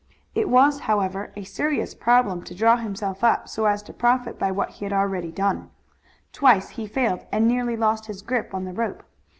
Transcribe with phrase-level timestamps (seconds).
[0.33, 4.49] It was, however, a serious problem to draw himself up so as to profit by
[4.51, 5.69] what he had already done.
[6.33, 9.03] Twice he failed and nearly lost his grip on the rope.